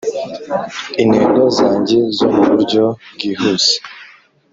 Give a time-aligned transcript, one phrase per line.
[1.03, 3.73] Intego Zanjye Zo Mu Buryo Bwihuse